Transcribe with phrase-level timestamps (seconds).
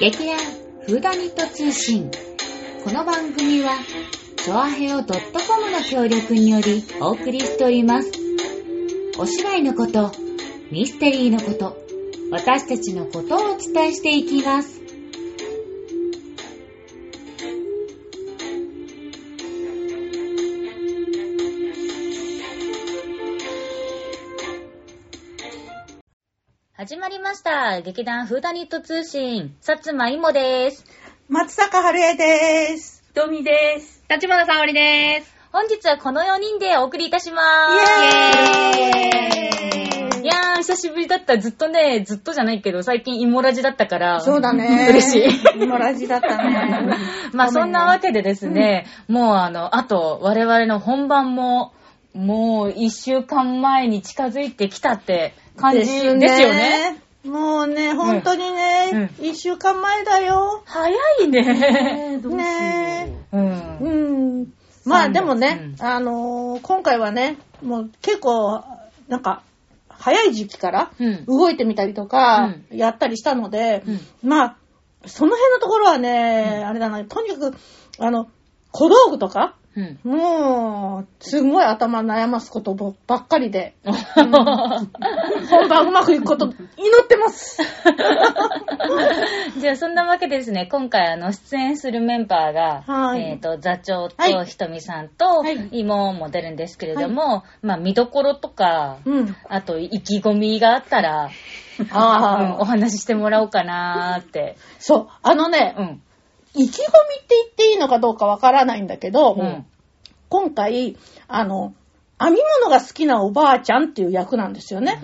[0.00, 0.38] 劇団
[0.86, 2.08] フーダニット通信。
[2.84, 3.72] この番組は、
[4.36, 8.12] チョアヘオ .com の協力によりお送りしております。
[9.18, 10.12] お芝居のこと、
[10.70, 11.76] ミステリーのこと、
[12.30, 14.77] 私たちのことをお伝えしていきます。
[27.76, 30.84] 劇団フーダニット通信、さつまいもです。
[31.28, 33.04] 松坂春江です。
[33.08, 34.02] ひとみです。
[34.08, 35.36] 立花沙織です。
[35.52, 37.86] 本日はこの4人でお送りいたしまイ
[38.72, 38.80] す。
[38.80, 41.36] エーイいやー、久しぶりだった。
[41.36, 44.20] ずっとね、ずっとじゃないけど、最近イモラジだったから。
[44.22, 44.88] そうだね。
[44.88, 45.62] 嬉しい。
[45.62, 46.96] 今ラジだったね。
[47.32, 51.74] まあそんなわけでですね、もうあの、あと我々の本番も、
[52.14, 57.07] もう一週間前に近づいてきたって感じですよね。。
[57.24, 60.62] もうね、本当にね、一、週間前だよ。
[60.64, 62.12] 早いね。
[62.12, 62.36] えー、どうしよう。
[62.36, 63.36] ねう。
[63.36, 64.46] うんん。
[64.84, 68.64] まあでもね、うんあのー今回はね、もう結構、
[69.08, 69.42] なんか、
[69.88, 74.56] 早い時期からうん動いてみたりとか、やったりしたので、うんまあ、
[75.06, 77.56] その辺のところはね、あれだな、とにかく、
[77.98, 78.28] あの、
[78.70, 80.10] 小道具とか、うん。
[80.10, 82.74] もう、すごい頭悩ますこと
[83.06, 84.30] ばっかりで、 本
[85.68, 87.62] 番うまくいくこと祈ってます。
[89.58, 99.36] じゃあ、そんなわけでですね、今回、あの、出演するメンバーが、はいえっ、と、座長はいとひとみさんとはい、妹も出るんですけれども、まあ、見どころとか、うん。
[99.48, 101.30] あと、意気込みがあったら、うん
[101.92, 104.56] ああ、お話ししてもらおうかなーって。
[104.80, 106.02] そう、あのね、うん。
[106.54, 109.66] 意気込みって言っていいのかどうかわからないんだけど、うん。
[110.28, 110.96] 今回、
[111.26, 111.74] あの、
[112.20, 114.98] 編み物が好きなおばあちゃんっていう役なんですよね。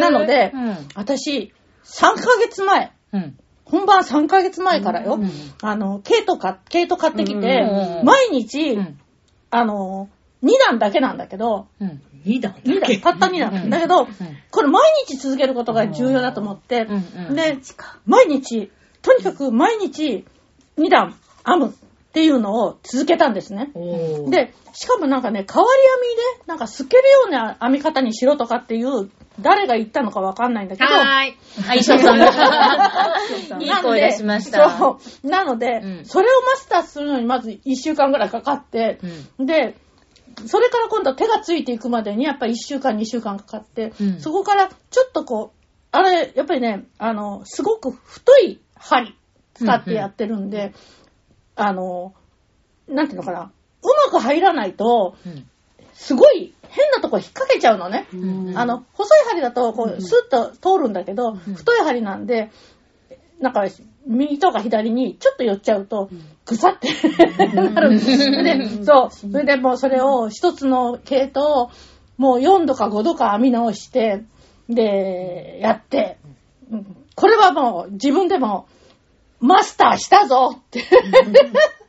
[0.00, 0.76] なのでうん。
[0.94, 1.52] 私、
[1.84, 3.38] 3ヶ月前、うん。
[3.64, 5.30] 本番3ヶ月前からよ、うん
[5.60, 7.60] あの、ケイトか、ケイト買ってきて、
[8.00, 8.98] うん毎日、うん。
[9.50, 10.08] あの、
[10.42, 12.02] 2段だけなんだけど、うん。
[12.24, 13.64] 2段2段、たった2段。
[13.64, 14.08] うんだけど、ん
[14.50, 17.58] これ毎日続けることが重要だと思って、うんうんで、
[18.06, 18.70] 毎日、
[19.02, 20.24] とにかく毎日
[20.78, 21.14] 2段
[21.46, 21.72] 編むっ
[22.12, 23.70] ていうのを続けたんですね。
[24.30, 29.10] で、しかもなんかね、変わり編みで、なんか透けるような編み方にしろとかっていう、
[29.40, 31.36] 誰が言ったのかわかんないんだけど、はーい。
[31.58, 33.60] あ、衣装さんが。
[33.60, 34.70] いい声出しました。
[34.70, 35.28] そう。
[35.28, 38.98] なので、うんそれをマスターするのにまず1週間ぐらいかかって、
[39.38, 39.76] で、
[40.46, 45.56] それから今度手がついていくまでにやっぱり1週間、2週間かかって、うんそこからちょっとこう、
[45.92, 49.14] あれ、やっぱりね、あの、すごく太い針
[49.58, 50.72] 使ってやってるんで、
[51.54, 52.14] あの、
[52.88, 53.40] なんていうのかな、
[53.82, 55.48] うまく入らないと、うん。
[55.94, 58.06] すごい変なとこ引っ掛けちゃうのね。
[58.12, 58.16] う
[58.52, 58.58] ん。
[58.58, 62.50] あの、細い針だと、こう、スッと通るんだけど、太い針なんで、
[63.40, 63.64] なんか、
[64.06, 66.10] 右とか左にちょっと寄っちゃうと、
[66.44, 66.88] ぐさって
[67.72, 68.30] なるんです。
[68.30, 69.10] で、そう。
[69.10, 71.70] それでもうそれを一つの系統を、
[72.18, 74.22] もう4度か5度か編み直して、
[74.68, 76.18] で、やって、
[76.70, 76.96] うん。
[77.14, 78.66] これはもう自分でも、
[79.40, 80.56] マスターしたぞ。
[80.56, 80.84] って。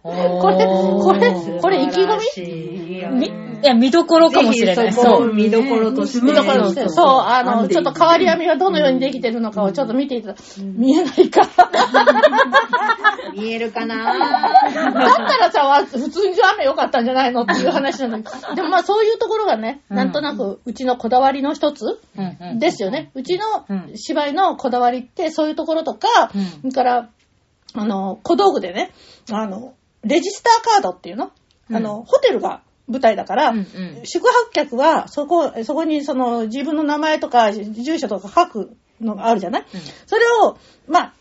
[0.03, 0.12] こ
[0.50, 2.18] れ、これ、これ意気込
[3.19, 3.47] み？
[3.58, 4.94] いや、見どころかもしれない。
[4.94, 5.34] そそうう。
[5.34, 6.25] 見どころとして。
[6.25, 11.41] 見どころとして、そう、あの、ちょっと変わり編みがどのようにできてるのかをちょっと見ていただ、見えないか。
[13.35, 14.14] 見えるかな？
[14.14, 18.53] だったらさ、普通に雨良かったんじゃないのっていう話なんだけど。
[18.53, 19.97] でもまあそういうところがね、うん。
[19.97, 22.59] なんとなくうちのこだわりの一つうんうん。
[22.59, 23.09] ですよね。
[23.16, 26.31] うちうの芝居のこだわりってそういうところとか、
[26.64, 26.72] うん。
[26.72, 27.09] から、
[27.73, 28.91] あの、小道具でね、
[29.31, 31.31] あの、レジスターカードっていうの？
[31.72, 33.66] あの、ホテルが舞台だから、うんうん。
[34.05, 39.81] 宿泊客はそこ、そこにその自分の名前とか住所とか書くのがあるじゃない、うん。
[40.05, 40.57] それを、
[40.88, 41.13] まあ、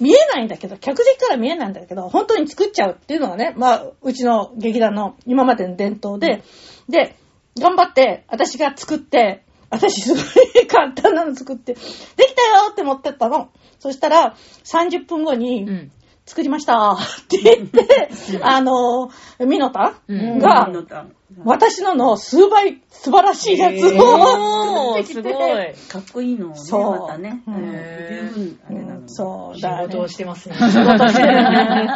[0.00, 6.42] 見えないんだけど、客席から見えないんだけど、本当に作っちゃうっていうのがね、まあ、うちの劇団の今までの伝統で、
[6.88, 7.16] で、
[7.58, 9.44] 頑張って、私が作って、
[9.74, 10.20] 私すご
[10.60, 13.50] い簡単なの作って、できたよって持ってったの。
[13.78, 14.34] そしたら、
[14.64, 15.92] 30分後に、うん。
[16.26, 16.96] 作りましたっ
[17.28, 18.10] て言って、
[18.42, 19.10] あの、
[19.40, 20.70] ミノタうんが、
[21.44, 25.74] 私のの数倍素晴らしいやつをおー、すごい。
[25.88, 27.42] かっこいいのをね、そうまたね。
[27.46, 29.04] うん。
[29.06, 29.88] そう仕だ、ね。
[29.88, 30.54] 事をしてますね。
[30.54, 31.88] 仕事してるね。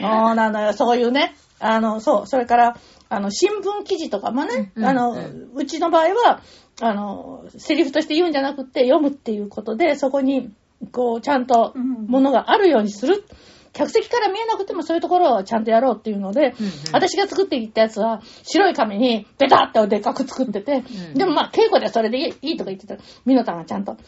[0.00, 0.72] そうなのよ。
[0.72, 1.34] そういうね。
[1.58, 2.26] あの、そう。
[2.26, 2.76] それから、
[3.08, 6.40] あの、新聞記事とかもね、うんあの、ううちの場合は、
[6.80, 10.50] あの、セリフとして言うんじゃなくて読むっていうことで、そこに、
[10.92, 12.06] こう、ちゃんとうん。
[12.06, 13.24] ものがあるようにする。
[13.72, 16.72] 客席から見えなくてもそういうところをちゃんとやろうっていうので、うんうん。
[16.92, 21.14] 私が作っていったやつは白い紙にベタってでっかく作ってて、うん。
[21.14, 22.94] でもまあ稽古ではそれでいいいいとか言ってた。
[22.94, 23.98] ら、ミノタンがちゃんと、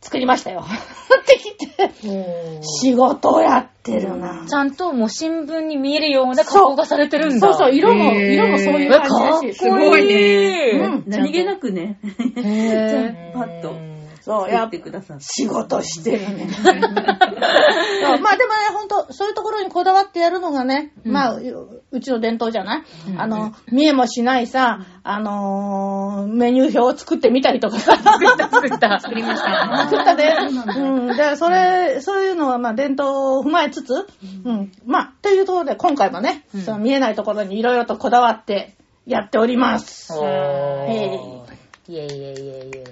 [0.00, 0.64] 作りましたよ。
[1.20, 1.90] ってきて、
[2.62, 4.46] 仕事をやってるな。
[4.48, 7.52] ちゃんともう新聞に見えるような加工がされてるんだ。
[7.52, 9.68] そうそう、色も、色もそういう感じだし。
[9.68, 10.80] こいい。
[10.80, 11.04] うん。
[11.06, 11.98] 何気なくね、
[12.36, 13.74] へ パッと
[14.30, 15.16] そう、やってください。
[15.20, 16.48] 仕事してるね。
[16.64, 22.82] まあでもね、ほんと、そういうところにこだわってやるのがね、まあ、ううちの伝統じゃない、
[23.16, 27.96] あの、見えもしないさ、あのーメニュー表を作ってみたりとかさ。
[27.96, 29.00] 作った作った。
[29.00, 29.88] 作りました。
[29.90, 30.28] 作ったで。
[30.76, 31.16] うん。
[31.16, 34.06] で、それ、そういうのは、まあ、伝統を踏まえつつ、
[34.44, 34.72] うん。
[34.86, 40.12] まあ、というところで、今回もね、うんその見えないところにいろいろとこだわってやっております。
[40.14, 41.40] へ
[41.88, 42.84] いえいえいえいえ。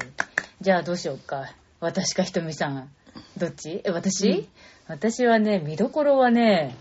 [0.60, 1.44] じゃあどうしようか。
[1.81, 2.90] 私かひとみさん。
[3.37, 3.81] どっち？
[3.84, 4.49] え、私、
[4.88, 6.76] 私はね、見どころはね、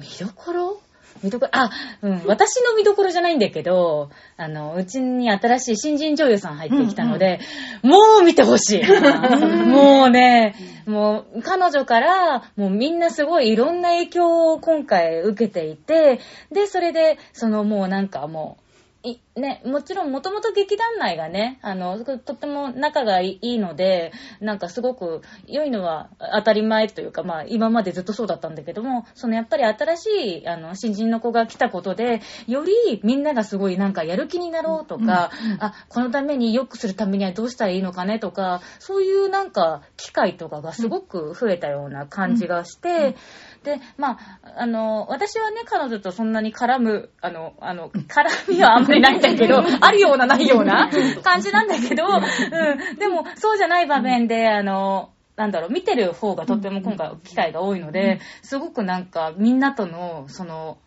[0.00, 0.80] 見どころ？
[1.22, 1.70] 見どころ、あ、
[2.02, 7.38] うん、私の見どころじゃないんだけど、あの、うちに新しい新人女優さん入ってきたので、
[7.84, 8.82] もう見てほしい。
[9.64, 10.56] もうね、
[10.86, 16.18] もう彼女から、もうみんなすごいいろんな影響を今回受けていて、
[16.50, 18.63] で、それで、そのもうなんかもう、
[19.04, 30.08] いね、もちろんもともと劇団内がね、あの、とっても仲がいいので、なんかすごく良いのは当たり前というか、まあ今までずっとそうだったんだけども、そのやっぱり新し
[30.42, 43.16] い、あの、新人の子が来たことで、よりみんながすごいなんかやる気になろうとか、あ、このために良くするためにはどうしたらいいのかねとか、そういうなんか機会とかがすごく増えたような感じがして、
[43.64, 44.18] で、まあ、
[44.58, 50.90] あの、私はね、彼女とそんなに絡む、あの、あの、絡みはあんまりないんだけど、あるようなないような
[51.22, 60.78] 感じなんだけど、うん、でも、そうじゃない場面で、あの、なんだろう、見てる方がとっても今回機会が多いので、すごくなんかみんなとの、その、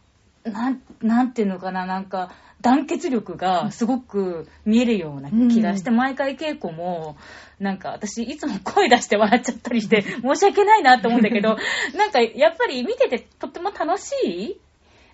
[0.43, 2.31] なん、なんていうのかな、なんか、
[2.61, 7.17] 団結力がすごく見えるような気がして、毎回稽古も、
[7.59, 11.57] なんか私いつも声出して笑っちゃったりして、申し訳ないなと思うんだけど、
[11.95, 14.57] なんかやっぱり見ててとっても楽しい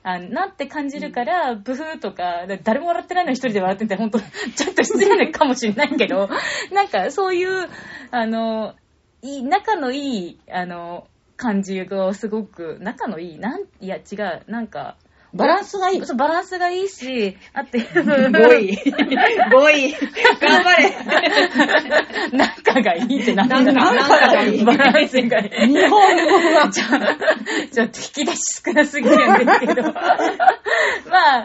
[0.03, 6.29] あなって感じるから、ブフーとか、誰も笑ってないのに一人で笑ってて、本当ちょっと失礼かもしれないけど、
[6.73, 7.69] なんかそういう、
[8.11, 8.75] あの、
[9.21, 11.07] いい、仲のいい、あの、
[11.37, 14.97] 感じがすごく、仲のいい、なん、いや違う、なんか、
[15.33, 16.05] バランスがいい。
[16.05, 18.01] そうバランスがいいし、あって、5
[18.59, 18.77] 位。
[18.77, 19.95] 5位。
[20.39, 20.93] 頑張れ。
[22.37, 25.67] 仲がいいってなんだ仲がいいバランスがいい。
[25.67, 26.69] 日本語が。
[26.69, 26.83] ちょ
[27.73, 29.81] ちょっと引き出し少なすぎるんですけど。
[29.83, 29.93] ま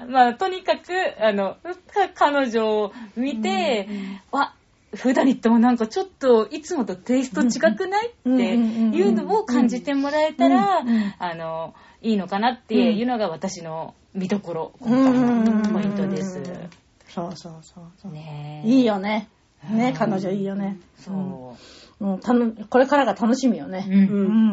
[0.03, 1.57] あ、まあ、とにかく、あの、
[1.95, 3.89] か彼女を見て、
[4.31, 4.53] わ、
[4.95, 8.09] フーダニットもなんかちょっといつもとテイスト違くない？
[8.09, 10.83] っていうのを感じてもらえたら
[11.19, 16.41] あの、いいのかなっていうのが私の見どころ、今回のポイントです。
[17.09, 18.13] そうそうそうそう。
[18.13, 19.29] ねえいいよね。
[19.71, 20.79] ね、彼女いいよね。
[20.97, 21.57] そ
[22.01, 22.07] う。
[22.07, 22.21] うん。
[22.21, 23.87] たのこれからが楽しみよね。
[23.89, 24.05] うんう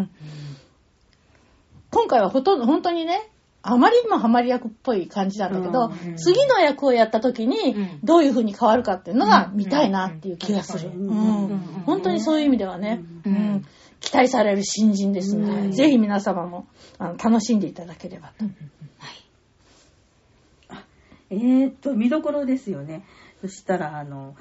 [0.01, 0.09] ん。
[1.91, 3.29] 今回はほとんど、本当にね、
[3.61, 10.91] あまりにもハマり役っぽい感じなんだけど、うん次の役をやった時にうん、どういう風に変わるかっていうのが見たいなっていう気がする。
[11.85, 13.65] 本当にそういう意味ではね、ううんん
[14.05, 16.67] 期待される新人ですので、ぜひ皆様も
[16.99, 18.45] あの楽しんでいただければと。
[21.31, 23.03] えーっと、見どころですよね。
[23.41, 24.35] そしたら、あの、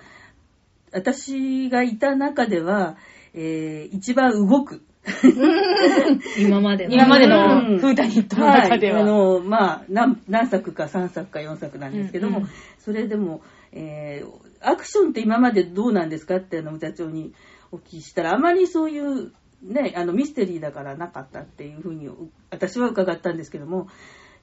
[0.92, 2.98] 私がいた中では、
[3.32, 4.82] えー、一番動く。
[6.38, 6.94] 今までの。
[6.94, 9.00] 今までうのんフーダニットの中では。
[9.00, 13.40] い、あの、まあ、何何作か3作か4作なんですけども、うんうんそれでも、
[13.72, 17.34] えーアクションって今までどうなんですかってあの歌長に
[17.70, 19.32] お聞きしたら、あまりそういう、
[19.64, 22.08] ね、あのミステリーだからなかったっていうふうに
[22.50, 23.88] 私は伺ったんですけども、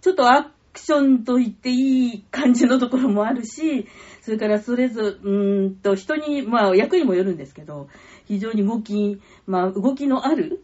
[0.01, 3.87] ちょっとアクションと言っていい感じのところもあるし、
[4.21, 7.87] それからそれぞれ、うーんと人に、まあ役にもよるんですけど、
[8.25, 10.63] 非常に動き、まあ動きのある、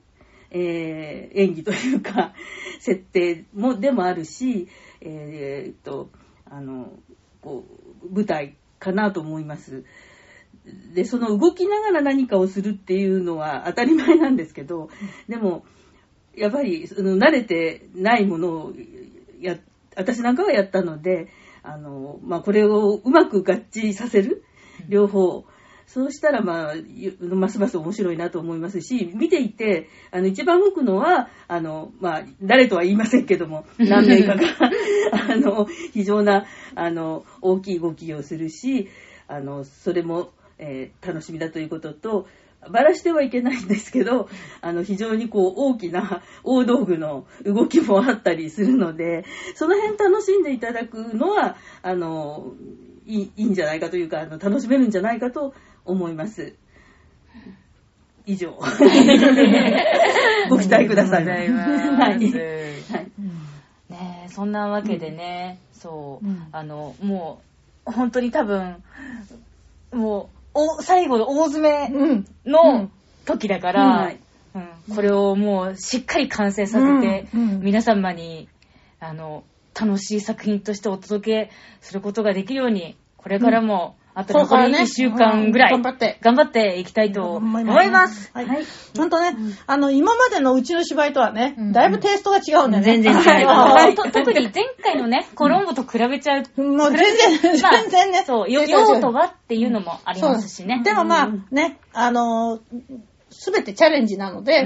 [0.49, 2.33] えー演技というか、
[2.79, 4.67] 設定も、でもあるし、
[5.01, 6.09] えーっと、
[6.49, 6.93] あの、
[7.41, 7.65] こ
[8.03, 9.83] う、舞台かなと思います。
[10.93, 14.89] で、その動きながら何かをするっていうのは当たり前なんですけど、
[15.27, 15.65] でも、
[16.35, 18.73] やっぱり、その慣れてないものを
[19.41, 19.57] や、
[19.95, 21.29] 私なんかはやったので、
[21.63, 24.43] あの、まあ、これをうまく合致させる、
[24.87, 25.45] 両方。
[25.87, 34.41] そうしたら、まあ、ゆますます面白いなと思いますし、見ていて、あの、一番動くのは、あの、まあ、誰とは言いませんけども、 何名かが、
[35.29, 36.45] あの、非常な、
[36.75, 38.89] あの、大きい動きをするし、
[39.29, 42.27] あの、それも、えー楽しみだということと、
[42.69, 44.29] バラしてはいけないんですけど、
[44.61, 52.53] あの、非常にこう、大きな大道具の動きもあったりするので、その辺楽しんでいただくのは、あの、
[53.05, 55.53] いいいいんじゃないかというか、あの楽しめるんじゃないかと
[55.85, 56.53] 思います。
[58.25, 58.51] 以上。
[60.49, 61.25] ご期待ください。
[61.25, 61.49] はい。
[61.49, 62.19] はい。
[63.89, 67.41] ねえそんなわけでね、そう、うんあの、も
[67.87, 68.83] う、本当に多分、
[69.93, 72.27] もう、お最後の大詰めうん。
[72.45, 72.89] の
[73.25, 74.13] 時だから、
[74.93, 77.59] これをもうしっかり完成させて、うんうん。
[77.61, 78.49] 皆様に、
[78.99, 79.43] あの、
[79.79, 84.83] 楽しい作品としてお届けすることができるように、これからも、あと残りこれからね。
[84.83, 86.17] 1週間ぐらい、うん頑張って。
[86.21, 88.31] 頑張っていきたいと思います。
[88.33, 88.47] はい。
[88.97, 92.99] ほんとね、あの、今までのうちの芝居とはね、だいぶテイストが違うんだよね。
[92.99, 93.93] 全然違うはい。
[93.95, 96.61] と特に前回のね、コロンボと比べちゃう。
[96.63, 98.23] もう全然、 まあ全然ね。
[98.25, 98.71] そう、よ違う違う。
[98.95, 100.81] 用途はっていうのもありますしね。
[100.83, 102.59] でもまあ、ね、あの
[103.29, 104.65] すべてチャレンジなので、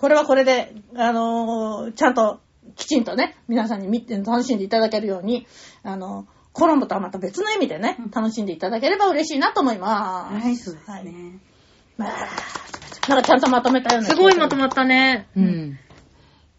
[0.00, 2.38] これはこれで、あのーちゃんと、
[2.76, 5.46] きちんとね、皆さんに見て、楽しんでいただけるように、
[5.82, 10.46] あのコロンボとはまた別の意味でね、楽しんでいただければ嬉しいなと思います。
[10.46, 11.38] はい、そうですはいね。
[11.98, 12.10] まあ、
[13.10, 14.08] なんかちゃんとまとめたような。
[14.08, 15.28] すごいまとまったね。
[15.36, 15.78] うん。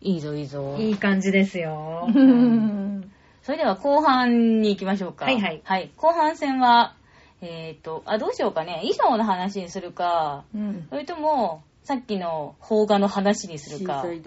[0.01, 0.75] いいぞ、いいぞ。
[0.77, 2.07] いい感じですよ。
[2.07, 3.11] うん。
[3.41, 5.25] それでは後半に行きましょうか。
[5.25, 5.91] はいはいはい。
[5.97, 6.93] 後半戦は、
[7.41, 8.79] えっ、と、あ、どうしようかね。
[8.83, 14.03] 衣装の話にするか、うんそれとも、さっきの邦画の話にするか。
[14.03, 14.21] うん。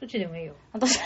[0.00, 0.54] どっちでもいいよ。
[0.72, 1.00] 私、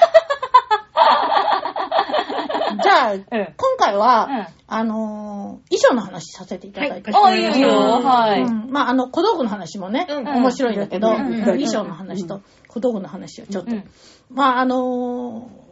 [2.83, 3.21] じゃあ、うん。
[3.21, 7.11] 今回は、うんあのー衣装の話させていただいて。
[7.11, 7.69] はあ、いいよ、いいよ。
[7.71, 8.43] はい。
[8.43, 13.71] うんまあ、あの、小道具の話もね、うん面白いんだけど、衣装の話と小道具の話をちょっと。
[13.71, 13.85] うん
[14.31, 15.69] まあ、あのー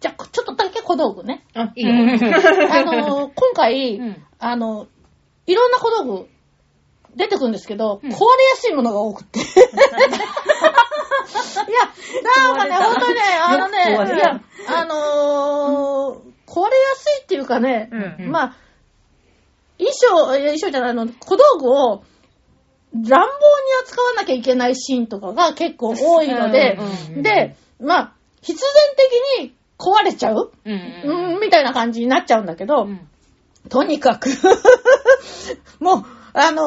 [0.00, 1.44] じゃあ、ちょっとだけ小道具ね。
[1.54, 1.92] あ、いいよ。
[1.92, 1.94] あ
[2.84, 4.86] のー 今回、うんあの、
[5.46, 6.28] いろんな小道具
[7.16, 8.18] 出てくるんですけど、うん壊れや
[8.56, 9.40] すいものが多くて。
[11.24, 18.30] いや、なんかね、ほんとね、あのね、いや、あのー壊れやすいっていうかね、うん。
[18.30, 18.56] まあ、
[19.78, 22.04] 衣装、いや衣装じゃないの、小道具を
[22.92, 23.18] 乱暴に
[23.82, 28.70] 扱わなきゃいけないシーンとかが結構多いのでうんうん、で、まあ、必然
[29.40, 33.00] 的に壊れちゃう、うんうんうん、みたいな感じになっちゃうんだけど、うん。
[33.68, 34.28] とにかく、
[35.80, 36.04] もう、
[36.34, 36.62] あの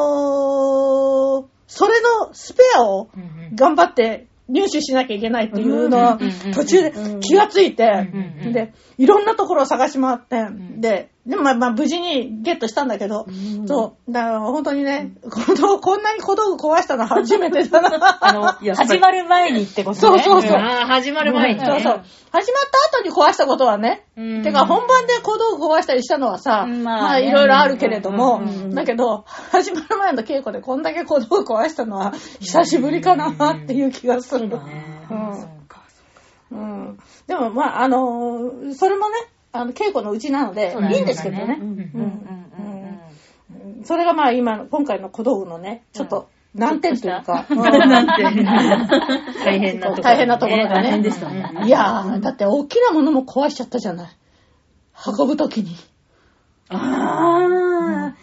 [1.43, 3.55] ーそれのスペアをうん。
[3.55, 6.19] 頑張って入手しなきゃいけないっていうのは
[6.53, 8.09] 途中で気がついて、
[8.53, 13.27] で、いろんなところを探し回って、んで、でもまあまあ無事にゲットしたんだけど、
[13.65, 18.17] そう、だから本当にね、このこんなに小道具壊したの初めてだな。
[18.21, 19.99] あの、始まる前にってことね。
[19.99, 20.57] そうそうそう。
[20.57, 21.65] 始まる前にね。
[21.65, 22.03] そうそう。
[22.31, 24.41] 始まった後に壊したことはね、うん。
[24.41, 34.49] てか本番で小道具壊したりしたのはさ、うんままあいろいろあるけれども、うんうんうんだけど、始まる前の稽古でこんだけ小道具壊したのは久しぶりかなっていう気がする。
[34.49, 34.85] そうだね。
[36.51, 36.59] うん。
[36.59, 36.97] うん。
[37.27, 39.15] でもまあ、あのーそれもね、
[39.59, 41.57] あの稽古のうちなのでいいんですけどね。
[41.59, 42.27] うんうんうんうん
[43.83, 48.23] それがまあ今の、今回の小道具のね、ちょっと難点というか、うん なんて。
[49.45, 51.65] 大変なところ、大変なところだね大変でしたね。
[51.65, 54.09] いやー、だって大きなものも壊しちゃったじゃない。
[55.17, 55.75] 運ぶときに。
[56.69, 58.13] あ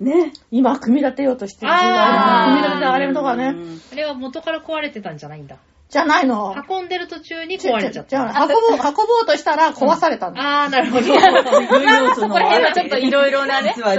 [0.00, 0.04] ー。
[0.04, 0.32] ね。
[0.50, 1.72] 今、組み立てようとしてる。
[1.72, 3.54] あー組み立ててあれとかね。
[3.92, 5.56] あれは元から壊れてたんじゃないんだ。
[5.92, 6.56] じゃないの？
[6.70, 8.42] 運んでる途中に壊れちゃっじゃた。
[8.42, 10.40] あ運ぼう、 運ぼうとしたら壊されたの。
[10.40, 11.06] ああ、なるほど。
[11.14, 13.74] なんかそこら辺はちょっといろいろなね。
[13.76, 13.96] いろい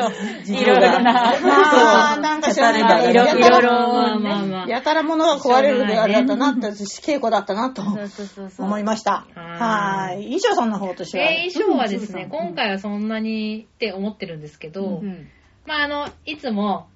[0.80, 1.04] ろな。
[1.04, 4.68] まあ、なんか知らないいろいろやたらまあまあまあ。
[4.68, 8.66] やたら物が壊れるであれだったなって、稽古だったなとそうそうそうそう。
[8.66, 9.28] 思いました。
[9.36, 10.24] ははい。
[10.24, 11.26] 衣装さんの方としては。
[11.26, 15.28] えー、衣装はですね、今回はそんなにって思ってるんですけど、うん
[15.68, 16.88] まああの、いつも、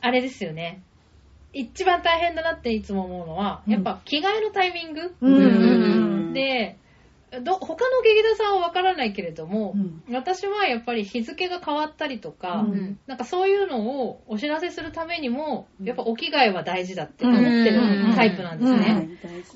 [0.00, 0.82] あれですよね。
[1.52, 5.34] 一番大変だなっていつも思うのは、やっぱ着替えのタイミング、うん。
[5.34, 6.32] うん。
[6.32, 6.78] で、
[7.42, 10.14] ど他の劇団さんはわからないけれども、うん。
[10.14, 12.98] 私はやっぱり日付が変わったりとか、うん。
[13.06, 18.80] なんかそういうのをお知らせするためにも、やっぱお着替えは大事だって思ってるタイプなんですうん。
[18.80, 19.08] ね。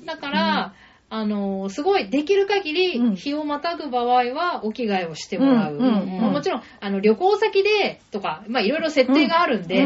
[0.05, 0.73] だから、
[1.09, 5.79] あの、すごいできる限うんり日をまたぐ場合はお着替えをしてもらう。
[5.79, 9.83] もちろん、あの、旅行先でとか、まあいろいろ設定があるんで、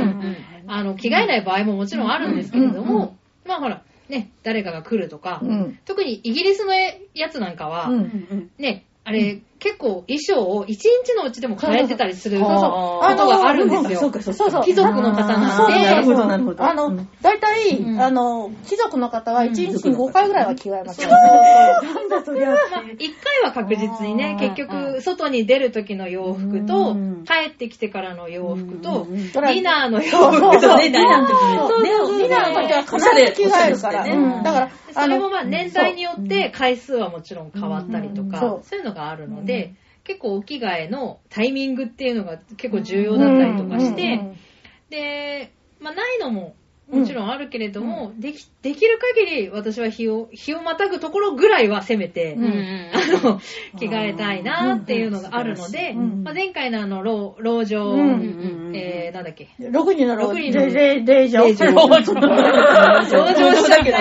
[0.67, 3.01] あの、着替えない場合ももちろんあるんですけれども、うん。
[3.03, 3.09] うん。
[3.45, 5.79] まあほら、ね、誰かが来るとか、うん。
[5.85, 8.51] 特にイギリスのやつなんかは、うん。
[8.57, 13.99] ね、あれ、結構衣装を一日のうちでも変えてたりすることがあるんですよ。
[13.99, 14.51] そうか、そうか。
[14.51, 15.73] そう貴族の方なんで。
[15.83, 16.63] なるほど、なるほど。
[16.63, 18.01] あの、大体、うん。
[18.01, 21.09] あの、貴族の方は1日に5回ぐらいは着替えますよ。
[21.09, 22.49] なんだそりゃ。
[22.49, 22.57] まあ、
[22.99, 30.51] 一回は確実にね、結局、外に出る時の洋服とうん、帰ってきてからの洋服と、ディナーの洋そうそうそう。
[30.53, 31.57] 服と、ね、ディナーの時に。
[31.57, 34.43] そうねディナーの時は必ず着替えるから。
[34.43, 39.46] だから、それもあまあ年代によって回数はもちろん変わったりとか、そういうのがあるので、
[40.03, 44.21] 結構お着替えのタイミングっていうのが結構重要だったりとかして、
[44.89, 46.55] で、まあないのも
[46.89, 53.41] もちろんあるけれども、でき、できる限り私は日を、日をまたぐところぐらいはせめて、あの、
[53.77, 56.23] 着替えたいなっていうのがあるので、うん。
[56.23, 61.43] まあ、前回のあの、老、老女、うんえー、なんだっけ？6人の老六人の霊霊場。
[61.43, 62.29] 霊場 老女老
[63.33, 63.95] 女しちゃったよ。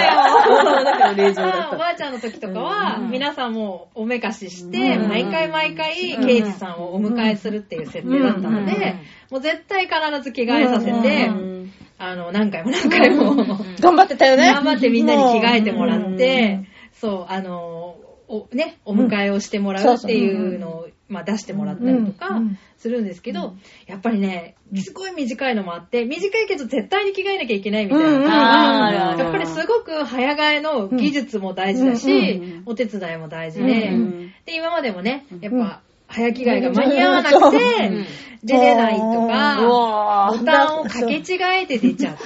[1.73, 8.97] おばあちゃんの時とかは、皆さんもおめかしして、うん毎回毎回、刑事さんをお迎えするっていう設定だったのうんで、
[9.31, 11.56] もう絶対必ず着替えさせてう、
[11.99, 13.35] あの、何回も何回も、
[13.81, 14.53] 頑張ってたよね。
[14.53, 16.61] 頑張ってみんなに着替えてもらっうて、
[16.93, 17.97] そう、あの、
[18.29, 23.55] お、ね、お迎えをしてもらうっていうのを、まあ出してもらったりとかうんするんですけど、
[23.87, 29.17] やっぱりね、すごい短いのもあって、短いけど絶対に着替えなきゃいけないみたいな。
[29.19, 32.63] やっぱりすごく早替えの技術も大事だし、うん。
[32.67, 34.33] お手伝いも大事うんで、うん。
[34.45, 38.07] で、今までもね、やっぱ、早着替えが間に合わなくてん、
[38.47, 42.25] 出れないとうか、わボタンを掛け違えて出ちゃって、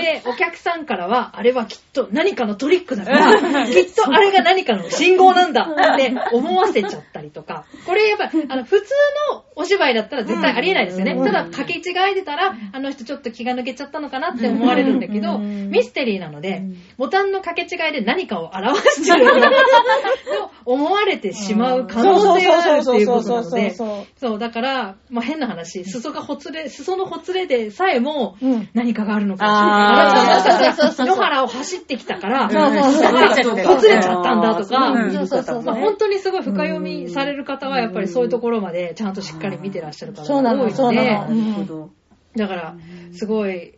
[0.00, 8.94] で、お客さんからは、あれはきっと何かのトリックだから、きっとあれが何かの信号なんだって思わせちゃったりとか、これやっぱ、あの、普通
[9.32, 11.12] のお芝居だったら絶対ありえないですよね。
[11.12, 11.24] うん。
[11.24, 15.70] ただ、掛け違えてたら、あの人ちょっと気が抜けちゃったのかなって思われるんだけど、うん。
[15.70, 16.62] ミステリーなので、
[16.96, 24.06] ボタンの掛け違いで何かを表してる と思われてしまう可能性があるっていうことなので、そうそうそう。
[24.16, 28.68] そう、だから、まあ、変な話、裾がほつれ、裾のほつれでさえもうん。
[28.74, 29.44] 何かがあるのか。
[29.44, 30.72] しれない。
[30.72, 41.98] そうそうそうそう野原を走ってきたから、そうそうそう裾がほつれちゃったんだとか、本当にすごい深読みされる方は、やっぱりそういうところまでちゃんとしっかり見てらっしゃる方が多いので。
[42.36, 42.76] だから、
[43.12, 43.77] すごい、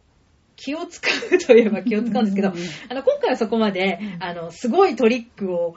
[0.62, 5.74] 気を使うといえば気を使うんですけど、あの、今回はそこまで、あの、すごいトリックを、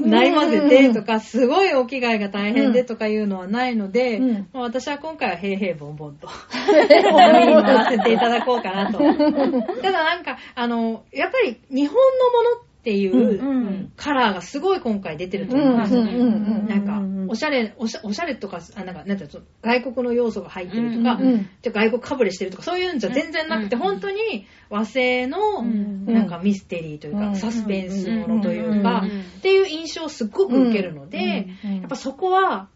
[0.00, 4.20] ないまぜてとか、すごいお着替えが大変でとかいうのはないので、
[4.52, 6.26] 私は今回は平々ボンボンと、
[6.66, 8.98] 波に乗らせていただこうかなと。
[9.82, 15.94] ただなんか、あの、やっぱり日本のものっていううんカラーがすごい今回出てると思います。
[15.94, 16.24] うんうんうんう
[16.64, 16.66] ん。
[16.66, 17.01] なんか、
[17.32, 32.68] おしゃれ、おしゃおしゃれとか、あなんか、なんていうの、外国の要素が入ってるとか、うんうんじゃあ外国かぶれしてるとか、そういうんじゃ全然なくて、うん本当に和製の、んなんかミステリーというか、うんサスペンスものというか、うんっていう印象をすっごく受けるので、うんやっぱそこは、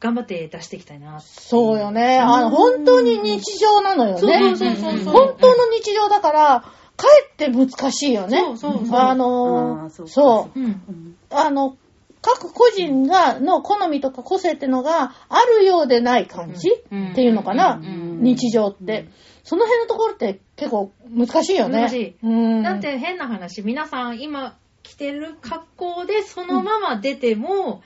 [0.00, 1.20] 頑張って出していきたいな。
[1.20, 2.18] そうよね。
[2.18, 4.18] あの、本当に日常なのよね。
[4.18, 6.64] そうそうそうそう本当の日常だから、
[6.96, 7.06] か
[7.38, 8.38] えって難しいよね。
[8.38, 10.58] そうそうそうああのーそうそう。
[10.58, 11.16] うん。
[11.30, 11.76] あの、
[12.22, 19.08] 各個人が、の好みとか個性ってのがあるようでない感じ、うんっていうのかな、うん日常って。
[19.42, 21.80] その辺のところって結構難しいよね。
[21.80, 22.62] 難しいうん。
[22.62, 27.82] だって変な話、皆さん今着てる格好でそのまま出ても、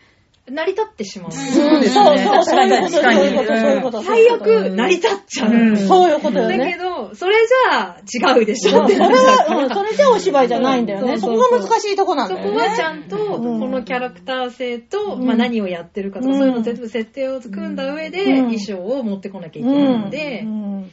[0.46, 1.32] 成り立ってしまう。
[1.32, 1.38] そ
[1.76, 2.22] うですそうね。
[2.24, 2.64] そう、そう。
[2.66, 3.20] いうこと、確かに。
[3.20, 4.02] そういうこと、そういうこと。
[4.02, 5.50] 最悪、成り立っちゃう。
[5.50, 5.76] うん。
[5.76, 6.78] そういうことよだけね。
[6.78, 8.72] ど、それじゃあ違うでしょ。
[8.72, 8.90] そう。
[8.90, 11.12] それは、 それじゃお芝居じゃないんだよね。
[11.12, 11.20] うん。
[11.20, 12.52] そこが難しいとこなんそだよね。
[12.52, 13.70] こはちゃんと、こうん。
[13.70, 15.24] のキャラクター性と、うん。
[15.26, 16.38] まあ何をやってるかとか、うん。
[16.38, 18.36] そういうの全部設定を組んだ上で、うん。
[18.54, 20.00] 衣装を持ってこなきゃいけうないん。
[20.02, 20.90] ので、うん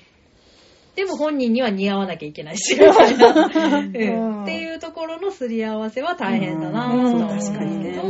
[0.95, 7.21] でも本人には似合わなきゃいけないし、みたいな、っていうところのすり合わせは大変だなうん。
[7.21, 8.01] と確かにね。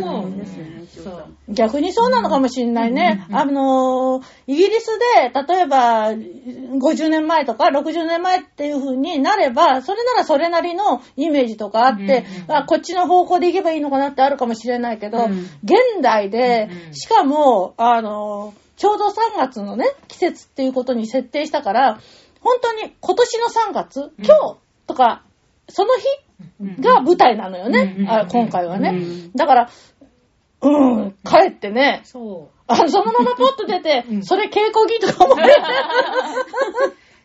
[0.92, 1.26] そう。
[1.48, 3.26] 逆にそうなのかもしれないね。
[3.32, 15.40] あのー、イギリスで、例えば、50年前とか60年前っていう風になれば、それならそれなりのイメージとかあって、あこっちの方向で行けばいいのかなってあるかもしれないけど、うん。
[15.64, 22.00] 現代で、しかも、あのー、ちょうど3月のね、季節っていうことに設定したから、
[22.42, 25.24] 本当に今年の3月、今日とか、
[25.70, 28.90] その日が舞台なのよね、うんあ今回はね。
[28.90, 29.32] うん。
[29.34, 29.70] だから、
[30.62, 32.62] うん、帰ってね、そう。
[32.68, 34.24] あの、そのままポッと出て、うん。
[34.24, 35.44] それ稽古着とか思って。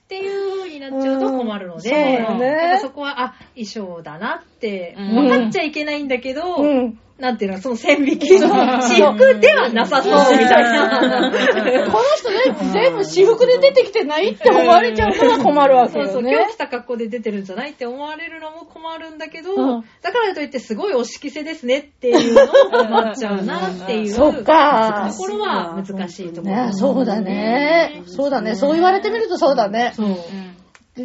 [0.07, 2.79] っていう風になっちゃうと困るので、うんそね。
[2.81, 5.14] そこは、あ、衣装だなって、うん。
[5.29, 7.00] 分かっちゃいけないんだけど、うん。
[7.18, 8.50] なんていうの、その線引きの
[8.83, 11.00] 私服ではなさそうみたいな。
[11.00, 16.33] この人ね、全部私服で出てきてないって思われちゃうから困るわけそうそう、よね。
[16.33, 22.46] 今日着た格好で出てるんじゃないって思われるのも困るんだけど、うんだからといってすごいお色気ですねっていうのを
[22.85, 26.55] 困っちゃうなっていうそっかところは難しいところ。
[26.55, 28.02] ね、そうだね。
[28.07, 28.55] そうだね。
[28.55, 29.92] そう言われてみるとそうだね。
[29.96, 30.16] そう。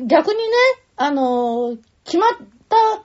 [0.05, 0.43] 逆にね、
[0.97, 2.29] あのー決まっ
[2.67, 3.03] た、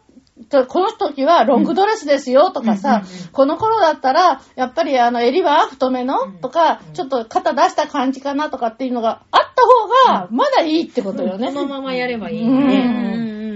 [0.69, 9.63] この時はロングドレスですよとかさ、この頃だったら、やっぱりあの襟は太めのとか、ちょっと肩出した感じかなとかっていうのがあった
[10.11, 11.53] 方が、まだいいってことよね。
[11.53, 12.61] そのままやればいいうん。
[12.61, 12.81] ので、う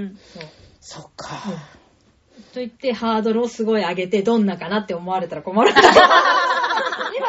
[0.06, 0.16] ん。
[0.16, 0.42] そう。
[0.80, 1.36] そっか。
[2.54, 5.72] と言ってハードルをすごい上げてどんなかなって思われたら困る。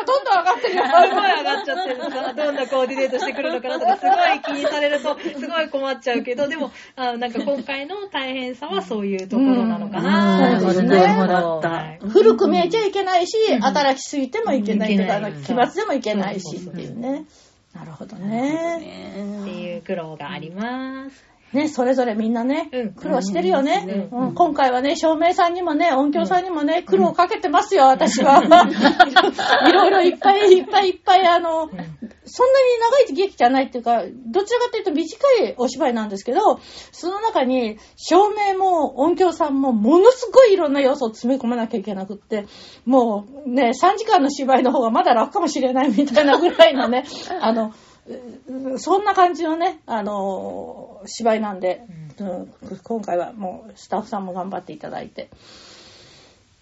[0.01, 10.55] 今どんどん上がって声上がっちゃってるさ、どんなコーディネートしてくるのかなとか、すごい気にされると、すごい困っちゃうけど、でも、あなんか今回の大変さはそういうところなのかな。
[10.55, 11.67] うんそうですねなるほど。
[11.67, 17.25] はい古く見えちゃいけないし、働きすぎてもいけないとか、うん奇抜でもいけないしっていうね。
[17.73, 19.43] なるほどね。
[19.43, 21.30] っていう苦労があります。
[21.53, 22.93] ね、それぞれみんなね、うん。
[22.93, 24.27] 苦労してるよね、うん。
[24.27, 24.33] うん。
[24.33, 28.41] 今回はね、照明さんにもね、音響さんにもね、苦労かけてますよ、私は。
[29.67, 31.69] いろいろいっぱいいっぱいいっぱい、あの、
[32.23, 32.59] そんな
[33.05, 36.59] に長い劇じゃないっていうか、どちらかというと短いお芝居なんですけど、
[36.91, 42.45] その中に照明も音響さんもものすごいいろんな要素を詰め込まなきゃいけなくって、
[42.85, 47.03] もうね、3時間の芝居の方がまだ楽かもしれないみたいなぐらいのね、
[47.41, 47.71] あの、う
[48.77, 51.81] そんな感じのね、あの芝居なんで、
[52.19, 55.29] うん今回はもうスタッフさんも頑張っていただいて。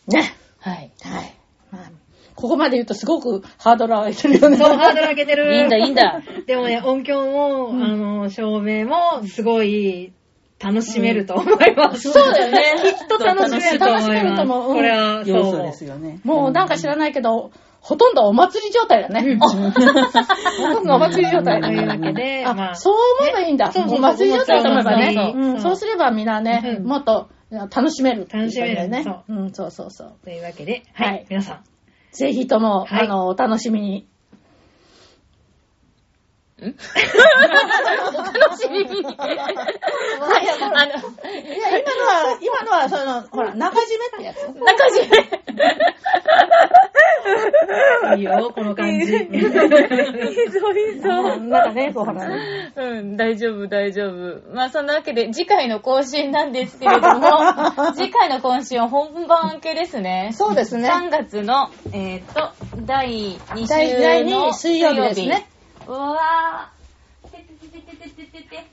[0.07, 0.33] ね。
[0.59, 0.91] はい。
[1.01, 1.33] はい。
[1.71, 1.91] まあ、
[2.35, 4.57] ここまで言うとすごくハードル上げてるよね。
[4.57, 5.55] そう、ハードル上げてる。
[5.55, 6.21] いいんだいいんだ。
[6.47, 10.13] でもね、音響も、あの、照明も、すごい、
[10.61, 12.11] 楽しめると思います。
[12.11, 12.63] そうだよね。
[12.99, 14.09] きっと楽しめると思います。
[14.09, 16.19] 楽しめると思ううんこれは、そう要素思うですよね。
[16.23, 17.51] もうなんか知らないけど、
[17.81, 19.37] ほとんどお祭り状態だね。
[19.39, 21.61] ほとんどお祭り状態。
[21.61, 23.71] というわけで、あ、まあ、そう思えばいいんだ。
[23.75, 25.59] お祭り状態と思えばね。
[25.59, 26.85] そうすればみんなね、うん。
[26.85, 28.87] もっと楽しめる楽しめる。
[28.89, 29.03] ね。
[29.03, 29.23] そう。
[29.27, 30.15] うん、そうそうそう。
[30.23, 31.25] というわけで、はい、はい。
[31.29, 31.63] 皆さん、
[32.11, 33.05] ぜひとも、はい。
[33.05, 34.07] あの、お楽しみに。
[36.59, 39.05] 楽しみに。
[39.17, 40.97] あの、い
[41.57, 44.39] や、今のは、今のは、その、ほら、中締めってやつ。
[44.47, 45.39] 中締め。
[48.17, 49.13] いいよ、この感じ。
[51.09, 52.27] うんなんかね、こう、ほら、
[52.75, 54.41] うん、大丈夫、大丈夫。
[54.53, 57.29] まあ、そんなわけで、次回の更新なんですけれども、
[57.95, 60.31] 次回の更新は本番明けですね。
[60.33, 60.89] そうですね。
[60.89, 62.51] 3月の、えっ、と、
[62.85, 65.47] 第2第週第の2水曜日ですね。
[65.89, 67.27] うわぁ。
[67.29, 68.65] てててててててて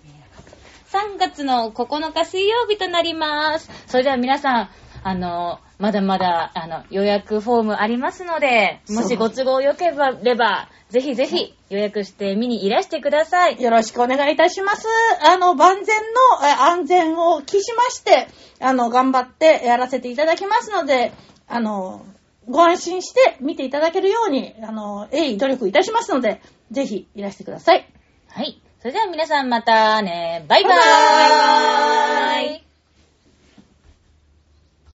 [0.93, 3.71] 3月の9日水曜日となります。
[3.87, 4.69] それでは皆さん、
[5.03, 13.63] あの、まだまだ、あの、予約フォームありますので、もしご都合よければ、ぜひぜひ予約して見にいらしてください。
[13.63, 14.87] よろしくお願いいたします。
[15.27, 18.29] あの、万全のえ安全を期しまして、
[18.61, 21.13] あの、頑張ってやらせていただきますので、
[21.49, 22.05] あの、
[22.49, 27.89] ご安心して見ていただけるように、あの、鋭意努力いたしますので、ぜひいらしてください。
[28.29, 28.61] はい。
[28.81, 30.45] それでは皆さんまたね。
[30.49, 32.66] バイバーイバイバーイ